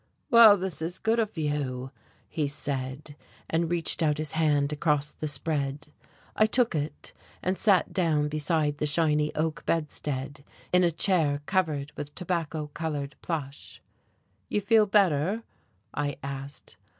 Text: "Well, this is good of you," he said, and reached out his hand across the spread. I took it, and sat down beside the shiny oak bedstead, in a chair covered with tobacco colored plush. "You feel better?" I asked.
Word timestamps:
"Well, 0.31 0.57
this 0.57 0.81
is 0.81 0.97
good 0.97 1.19
of 1.19 1.37
you," 1.37 1.91
he 2.27 2.47
said, 2.47 3.15
and 3.47 3.69
reached 3.69 4.01
out 4.01 4.17
his 4.17 4.31
hand 4.31 4.73
across 4.73 5.11
the 5.11 5.27
spread. 5.27 5.89
I 6.35 6.47
took 6.47 6.73
it, 6.73 7.13
and 7.43 7.55
sat 7.55 7.93
down 7.93 8.27
beside 8.27 8.79
the 8.79 8.87
shiny 8.87 9.31
oak 9.35 9.63
bedstead, 9.67 10.43
in 10.73 10.83
a 10.83 10.89
chair 10.89 11.43
covered 11.45 11.91
with 11.95 12.15
tobacco 12.15 12.65
colored 12.73 13.15
plush. 13.21 13.79
"You 14.49 14.59
feel 14.59 14.87
better?" 14.87 15.43
I 15.93 16.15
asked. 16.23 16.77